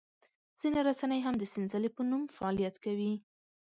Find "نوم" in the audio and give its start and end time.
2.09-2.23